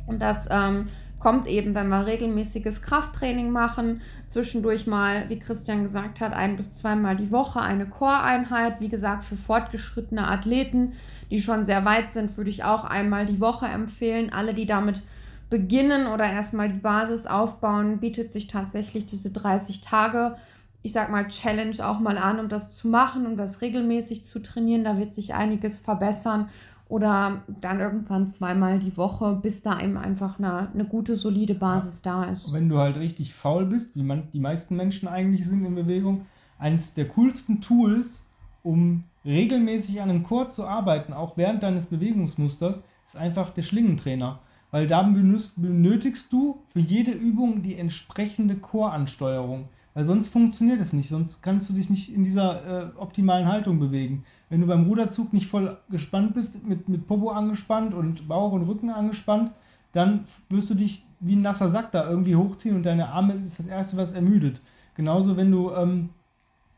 Und 0.07 0.21
das 0.21 0.49
ähm, 0.49 0.87
kommt 1.21 1.47
eben, 1.47 1.75
wenn 1.75 1.87
wir 1.87 2.07
regelmäßiges 2.07 2.81
Krafttraining 2.81 3.51
machen, 3.51 4.01
zwischendurch 4.27 4.87
mal, 4.87 5.29
wie 5.29 5.37
Christian 5.37 5.83
gesagt 5.83 6.19
hat, 6.19 6.33
ein 6.33 6.55
bis 6.55 6.73
zweimal 6.73 7.15
die 7.15 7.31
Woche 7.31 7.61
eine 7.61 7.85
Core-Einheit. 7.85 8.81
Wie 8.81 8.89
gesagt, 8.89 9.23
für 9.23 9.37
fortgeschrittene 9.37 10.27
Athleten, 10.27 10.93
die 11.29 11.39
schon 11.39 11.63
sehr 11.63 11.85
weit 11.85 12.11
sind, 12.11 12.35
würde 12.37 12.49
ich 12.49 12.63
auch 12.63 12.83
einmal 12.83 13.27
die 13.27 13.39
Woche 13.39 13.67
empfehlen. 13.67 14.33
Alle, 14.33 14.55
die 14.55 14.65
damit 14.65 15.03
beginnen 15.51 16.07
oder 16.07 16.25
erstmal 16.25 16.69
die 16.69 16.79
Basis 16.79 17.27
aufbauen, 17.27 17.99
bietet 17.99 18.31
sich 18.31 18.47
tatsächlich 18.47 19.05
diese 19.05 19.29
30 19.29 19.81
Tage 19.81 20.37
ich 20.83 20.93
sag 20.93 21.11
mal, 21.11 21.27
Challenge 21.27 21.75
auch 21.85 21.99
mal 21.99 22.17
an, 22.17 22.39
um 22.39 22.49
das 22.49 22.75
zu 22.75 22.87
machen, 22.87 23.27
um 23.27 23.37
das 23.37 23.61
regelmäßig 23.61 24.23
zu 24.23 24.41
trainieren. 24.41 24.83
Da 24.83 24.97
wird 24.97 25.13
sich 25.13 25.33
einiges 25.33 25.77
verbessern. 25.77 26.49
Oder 26.91 27.43
dann 27.47 27.79
irgendwann 27.79 28.27
zweimal 28.27 28.77
die 28.77 28.97
Woche, 28.97 29.39
bis 29.41 29.61
da 29.61 29.79
eben 29.79 29.95
einfach 29.95 30.39
eine, 30.39 30.69
eine 30.73 30.83
gute, 30.83 31.15
solide 31.15 31.55
Basis 31.55 32.01
da 32.01 32.25
ist. 32.25 32.51
Wenn 32.51 32.67
du 32.67 32.79
halt 32.79 32.97
richtig 32.97 33.33
faul 33.33 33.65
bist, 33.65 33.95
wie 33.95 34.03
man, 34.03 34.27
die 34.33 34.41
meisten 34.41 34.75
Menschen 34.75 35.07
eigentlich 35.07 35.47
sind 35.47 35.63
in 35.63 35.73
Bewegung, 35.73 36.25
eines 36.59 36.93
der 36.93 37.07
coolsten 37.07 37.61
Tools, 37.61 38.25
um 38.61 39.05
regelmäßig 39.23 40.01
an 40.01 40.09
einem 40.09 40.23
Chord 40.23 40.53
zu 40.53 40.67
arbeiten, 40.67 41.13
auch 41.13 41.37
während 41.37 41.63
deines 41.63 41.85
Bewegungsmusters, 41.85 42.83
ist 43.05 43.15
einfach 43.15 43.51
der 43.51 43.61
Schlingentrainer. 43.61 44.39
Weil 44.69 44.87
da 44.87 45.01
benötigst 45.01 46.33
du 46.33 46.59
für 46.67 46.81
jede 46.81 47.11
Übung 47.11 47.63
die 47.63 47.77
entsprechende 47.77 48.57
Choransteuerung. 48.57 49.69
Weil 49.93 50.03
sonst 50.05 50.29
funktioniert 50.29 50.79
es 50.79 50.93
nicht, 50.93 51.09
sonst 51.09 51.41
kannst 51.41 51.69
du 51.69 51.73
dich 51.73 51.89
nicht 51.89 52.13
in 52.13 52.23
dieser 52.23 52.93
äh, 52.93 52.97
optimalen 52.97 53.47
Haltung 53.47 53.79
bewegen. 53.79 54.23
Wenn 54.49 54.61
du 54.61 54.67
beim 54.67 54.85
Ruderzug 54.85 55.33
nicht 55.33 55.47
voll 55.47 55.77
gespannt 55.89 56.33
bist, 56.33 56.65
mit, 56.65 56.87
mit 56.87 57.07
Popo 57.07 57.29
angespannt 57.31 57.93
und 57.93 58.27
Bauch 58.27 58.53
und 58.53 58.63
Rücken 58.63 58.89
angespannt, 58.89 59.51
dann 59.91 60.25
wirst 60.49 60.69
du 60.69 60.75
dich 60.75 61.05
wie 61.19 61.35
ein 61.35 61.41
nasser 61.41 61.69
Sack 61.69 61.91
da 61.91 62.09
irgendwie 62.09 62.35
hochziehen 62.35 62.75
und 62.75 62.85
deine 62.85 63.09
Arme 63.09 63.33
ist 63.33 63.59
das 63.59 63.67
Erste, 63.67 63.97
was 63.97 64.13
ermüdet. 64.13 64.61
Genauso, 64.95 65.35
wenn 65.35 65.51
du 65.51 65.71
ähm, 65.71 66.09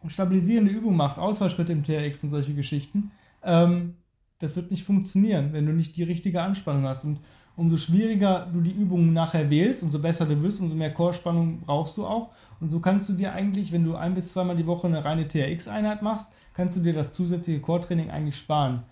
stabilisierende 0.07 0.71
Übungen 0.71 0.97
machst, 0.97 1.19
Ausfallschritte 1.19 1.71
im 1.71 1.83
TRX 1.83 2.23
und 2.23 2.29
solche 2.31 2.53
Geschichten, 2.53 3.11
ähm, 3.43 3.95
das 4.39 4.55
wird 4.55 4.71
nicht 4.71 4.83
funktionieren, 4.83 5.53
wenn 5.53 5.65
du 5.65 5.71
nicht 5.71 5.95
die 5.95 6.03
richtige 6.03 6.41
Anspannung 6.41 6.83
hast. 6.83 7.05
Und 7.05 7.19
umso 7.55 7.77
schwieriger 7.77 8.47
du 8.51 8.61
die 8.61 8.71
Übungen 8.71 9.13
nachher 9.13 9.49
wählst, 9.49 9.83
umso 9.83 9.99
besser 9.99 10.25
du 10.25 10.41
wirst, 10.41 10.59
umso 10.59 10.75
mehr 10.75 10.93
Chorspannung 10.93 11.61
brauchst 11.61 11.97
du 11.97 12.05
auch. 12.05 12.29
Und 12.59 12.69
so 12.69 12.79
kannst 12.79 13.09
du 13.09 13.13
dir 13.13 13.33
eigentlich, 13.33 13.71
wenn 13.71 13.83
du 13.83 13.95
ein 13.95 14.13
bis 14.13 14.29
zweimal 14.29 14.55
die 14.55 14.65
Woche 14.65 14.87
eine 14.87 15.03
reine 15.03 15.27
TRX-Einheit 15.27 16.01
machst, 16.01 16.31
kannst 16.53 16.77
du 16.77 16.81
dir 16.81 16.93
das 16.93 17.13
zusätzliche 17.13 17.59
Core-Training 17.59 18.09
eigentlich 18.09 18.37
sparen, 18.37 18.83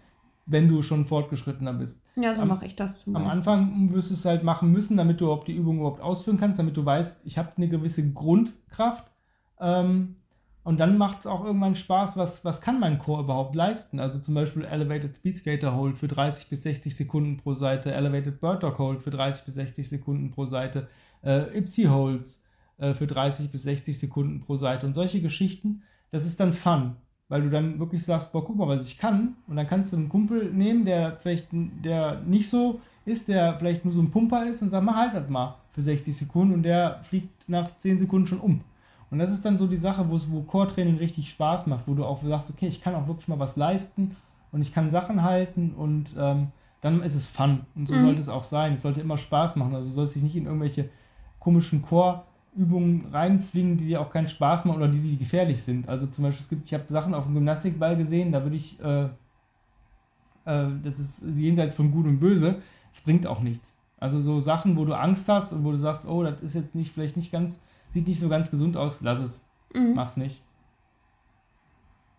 wenn 0.46 0.68
du 0.68 0.82
schon 0.82 1.06
fortgeschrittener 1.06 1.74
bist. 1.74 2.04
Ja, 2.16 2.36
so 2.36 2.46
mache 2.46 2.66
ich 2.66 2.76
das 2.76 3.00
zum 3.00 3.14
Beispiel. 3.14 3.32
Am 3.32 3.38
Anfang 3.38 3.94
wirst 3.94 4.12
du 4.12 4.16
es 4.16 4.26
halt 4.26 4.44
machen 4.44 4.72
müssen, 4.72 4.98
damit 4.98 5.22
du 5.22 5.26
überhaupt 5.26 5.48
die 5.48 5.56
Übung 5.56 5.78
überhaupt 5.78 6.02
ausführen 6.02 6.38
kannst, 6.38 6.60
damit 6.60 6.78
du 6.78 6.86
weißt, 6.86 7.22
ich 7.24 7.38
habe 7.38 7.50
eine 7.58 7.70
gewisse 7.70 8.12
Grundkraft. 8.12 9.12
Ähm, 9.60 10.16
und 10.64 10.80
dann 10.80 10.98
macht 10.98 11.20
es 11.20 11.28
auch 11.28 11.44
irgendwann 11.44 11.76
Spaß, 11.76 12.18
was, 12.18 12.46
was 12.46 12.62
kann 12.62 12.80
mein 12.80 13.00
Core 13.00 13.24
überhaupt 13.24 13.56
leisten? 13.56 14.00
Also 14.00 14.20
zum 14.20 14.36
Beispiel 14.36 14.64
Elevated 14.64 15.16
Speed 15.16 15.38
Skater 15.38 15.76
Hold 15.76 15.98
für 15.98 16.08
30 16.08 16.50
bis 16.50 16.64
60 16.64 16.96
Sekunden 16.96 17.38
pro 17.38 17.54
Seite, 17.54 17.92
Elevated 17.92 18.40
Bird 18.40 18.62
Dog 18.62 18.78
Hold 18.78 19.02
für 19.02 19.10
30 19.10 19.46
bis 19.46 19.56
60 19.56 19.90
Sekunden 19.90 20.30
pro 20.30 20.46
Seite, 20.46 20.88
äh, 21.24 21.58
Ipsy 21.58 21.86
Holds 21.86 22.44
äh, 22.78 22.94
für 22.94 23.08
30 23.08 23.52
bis 23.52 23.64
60 23.64 23.98
Sekunden 23.98 24.42
pro 24.42 24.56
Seite 24.56 24.86
und 24.86 24.94
solche 24.94 25.20
Geschichten. 25.20 25.82
Das 26.12 26.26
ist 26.26 26.40
dann 26.40 26.54
Fun, 26.54 26.96
weil 27.28 27.42
du 27.42 27.50
dann 27.50 27.80
wirklich 27.80 28.04
sagst, 28.04 28.32
boah, 28.32 28.46
guck 28.46 28.58
mal, 28.58 28.68
was 28.68 28.86
ich 28.86 29.00
kann. 29.00 29.38
Und 29.48 29.56
dann 29.56 29.66
kannst 29.66 29.94
du 29.94 29.98
einen 29.98 30.10
Kumpel 30.10 30.54
nehmen, 30.54 30.86
der 30.86 31.18
vielleicht 31.18 31.48
der 31.52 32.22
nicht 32.22 32.48
so 32.48 32.82
ist, 33.06 33.30
der 33.30 33.58
vielleicht 33.58 33.84
nur 33.84 33.94
so 33.96 34.02
ein 34.02 34.12
Pumper 34.12 34.46
ist 34.46 34.62
und 34.62 34.70
sag 34.70 34.84
mal, 34.84 34.96
halt 34.96 35.16
das 35.16 35.28
mal 35.28 35.56
für 35.72 35.82
60 35.82 36.16
Sekunden 36.16 36.54
und 36.54 36.64
der 36.64 37.00
fliegt 37.04 37.50
nach 37.50 37.76
10 37.80 37.98
Sekunden 37.98 38.28
schon 38.28 38.42
um. 38.42 38.62
Und 39.12 39.20
das 39.20 39.32
ist 39.32 39.44
dann 39.44 39.58
so 39.58 39.68
die 39.68 39.78
Sache, 39.78 40.06
wo 40.10 40.42
Core-Training 40.42 40.98
richtig 40.98 41.30
Spaß 41.30 41.68
macht, 41.68 41.86
wo 41.86 41.94
du 41.94 42.06
auch 42.06 42.24
sagst, 42.24 42.50
okay, 42.50 42.68
ich 42.68 42.82
kann 42.82 42.96
auch 42.96 43.08
wirklich 43.08 43.28
mal 43.28 43.40
was 43.40 43.58
leisten 43.58 44.16
und 44.54 44.62
ich 44.62 44.74
kann 44.74 44.90
Sachen 44.90 45.22
halten 45.22 45.74
und 45.78 46.16
ähm, 46.18 46.48
dann 46.80 47.04
ist 47.04 47.16
es 47.16 47.28
Fun. 47.28 47.62
Und 47.76 47.88
so 47.88 47.94
mhm. 47.94 48.06
sollte 48.06 48.22
es 48.22 48.30
auch 48.30 48.44
sein. 48.44 48.74
Es 48.74 48.82
sollte 48.82 49.02
immer 49.02 49.18
Spaß 49.18 49.58
machen. 49.58 49.76
Also 49.76 49.92
soll 49.92 50.06
es 50.06 50.14
sich 50.14 50.24
nicht 50.24 50.38
in 50.38 50.46
irgendwelche 50.46 50.90
komischen 51.40 51.82
Core-Übungen 51.82 53.08
reinzwingen, 53.12 53.78
die 53.78 53.88
dir 53.88 54.00
auch 54.00 54.12
keinen 54.12 54.30
Spaß 54.30 54.64
machen 54.64 54.78
oder 54.78 54.88
die, 54.88 55.00
die 55.00 55.18
gefährlich 55.18 55.62
sind. 55.62 55.90
Also 55.90 56.08
zum 56.08 56.24
Beispiel, 56.24 56.44
es 56.44 56.50
gibt, 56.50 56.66
ich 56.66 56.74
habe 56.74 56.86
Sachen 56.90 57.14
auf 57.14 57.26
dem 57.26 57.34
Gymnastikball 57.34 57.98
gesehen, 57.98 58.32
da 58.32 58.44
würde 58.44 58.56
ich, 58.56 58.80
äh, 58.80 59.04
äh, 60.46 60.70
das 60.84 61.00
ist 61.00 61.26
jenseits 61.36 61.76
von 61.76 61.92
Gut 61.92 62.06
und 62.06 62.20
Böse, 62.20 62.62
es 62.94 63.02
bringt 63.02 63.28
auch 63.28 63.42
nichts. 63.42 63.78
Also 64.00 64.22
so 64.22 64.40
Sachen, 64.40 64.78
wo 64.78 64.86
du 64.86 64.94
Angst 64.94 65.28
hast 65.28 65.52
und 65.52 65.66
wo 65.66 65.72
du 65.72 65.78
sagst, 65.78 66.06
oh, 66.06 66.24
das 66.24 66.42
ist 66.42 66.56
jetzt 66.56 66.76
nicht, 66.76 66.94
vielleicht 66.94 67.18
nicht 67.18 67.32
ganz 67.32 67.62
sieht 67.92 68.08
nicht 68.08 68.20
so 68.20 68.30
ganz 68.30 68.50
gesund 68.50 68.78
aus, 68.78 69.00
lass 69.02 69.20
es. 69.20 69.46
Mhm. 69.74 69.94
Mach's 69.94 70.18
nicht. 70.18 70.42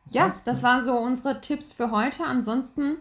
Das 0.07 0.15
ja, 0.15 0.35
das 0.45 0.63
waren 0.63 0.85
so 0.85 0.95
unsere 0.95 1.41
Tipps 1.41 1.73
für 1.73 1.91
heute. 1.91 2.25
Ansonsten 2.25 2.99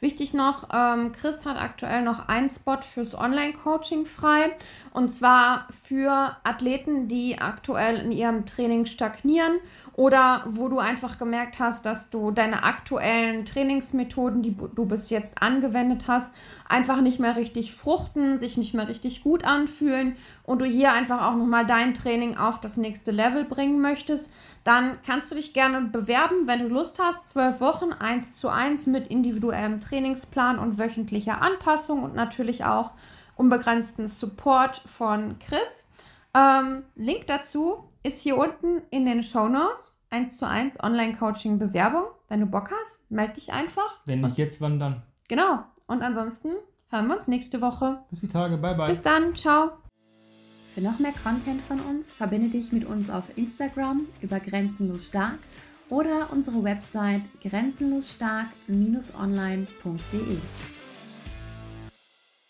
wichtig 0.00 0.34
noch, 0.34 0.68
ähm, 0.72 1.12
Chris 1.12 1.46
hat 1.46 1.60
aktuell 1.60 2.02
noch 2.02 2.28
einen 2.28 2.48
Spot 2.48 2.80
fürs 2.82 3.16
Online-Coaching 3.16 4.06
frei. 4.06 4.54
Und 4.92 5.08
zwar 5.08 5.66
für 5.70 6.36
Athleten, 6.44 7.08
die 7.08 7.40
aktuell 7.40 7.98
in 8.00 8.12
ihrem 8.12 8.46
Training 8.46 8.86
stagnieren 8.86 9.58
oder 9.94 10.44
wo 10.46 10.68
du 10.68 10.78
einfach 10.78 11.18
gemerkt 11.18 11.58
hast, 11.58 11.86
dass 11.86 12.10
du 12.10 12.30
deine 12.30 12.64
aktuellen 12.64 13.44
Trainingsmethoden, 13.44 14.42
die 14.42 14.56
du 14.56 14.86
bis 14.86 15.10
jetzt 15.10 15.42
angewendet 15.42 16.04
hast, 16.08 16.34
einfach 16.68 17.00
nicht 17.00 17.20
mehr 17.20 17.36
richtig 17.36 17.74
fruchten, 17.74 18.38
sich 18.38 18.56
nicht 18.56 18.74
mehr 18.74 18.88
richtig 18.88 19.22
gut 19.22 19.44
anfühlen 19.44 20.16
und 20.42 20.60
du 20.60 20.64
hier 20.64 20.92
einfach 20.92 21.26
auch 21.26 21.36
nochmal 21.36 21.66
dein 21.66 21.94
Training 21.94 22.36
auf 22.36 22.60
das 22.60 22.76
nächste 22.76 23.10
Level 23.10 23.44
bringen 23.44 23.80
möchtest, 23.80 24.32
dann 24.64 24.98
kannst 25.06 25.30
du 25.30 25.34
dich 25.34 25.52
gerne 25.52 25.82
bewerben, 25.82 26.46
wenn 26.46 26.60
du 26.60 26.68
Lust 26.68 26.98
hast. 26.98 27.28
Zwölf 27.28 27.60
Wochen, 27.60 27.92
eins 27.92 28.32
zu 28.32 28.48
eins 28.48 28.86
mit 28.86 29.08
individuellem 29.08 29.80
Trainingsplan 29.88 30.58
und 30.58 30.78
wöchentlicher 30.78 31.42
Anpassung 31.42 32.02
und 32.02 32.14
natürlich 32.14 32.64
auch 32.64 32.92
unbegrenzten 33.36 34.06
Support 34.06 34.76
von 34.76 35.38
Chris. 35.38 35.88
Ähm, 36.34 36.84
Link 36.94 37.26
dazu 37.26 37.88
ist 38.02 38.20
hier 38.20 38.36
unten 38.36 38.82
in 38.90 39.06
den 39.06 39.22
Show 39.22 39.48
Notes. 39.48 39.98
1 40.10 40.38
zu 40.38 40.46
1 40.46 40.82
Online-Coaching 40.82 41.58
Bewerbung. 41.58 42.04
Wenn 42.28 42.40
du 42.40 42.46
Bock 42.46 42.70
hast, 42.80 43.10
melde 43.10 43.34
dich 43.34 43.52
einfach. 43.52 44.00
Wenn 44.06 44.20
nicht 44.20 44.36
jetzt, 44.36 44.60
wann 44.60 44.78
dann? 44.78 45.02
Genau. 45.28 45.64
Und 45.86 46.02
ansonsten 46.02 46.50
hören 46.88 47.08
wir 47.08 47.14
uns 47.14 47.28
nächste 47.28 47.60
Woche. 47.60 48.04
Bis 48.10 48.20
die 48.20 48.28
Tage. 48.28 48.56
Bye, 48.56 48.74
bye. 48.74 48.88
Bis 48.88 49.02
dann. 49.02 49.34
Ciao. 49.34 49.70
Für 50.74 50.80
noch 50.80 50.98
mehr 50.98 51.12
Content 51.22 51.62
von 51.62 51.80
uns 51.80 52.10
verbinde 52.10 52.48
dich 52.48 52.72
mit 52.72 52.84
uns 52.84 53.08
auf 53.08 53.24
Instagram 53.36 54.06
über 54.20 54.40
Grenzenlos 54.40 55.06
Stark 55.06 55.38
oder 55.88 56.32
unsere 56.32 56.64
Website 56.64 57.22
grenzenlosstark-online.de. 57.42 60.38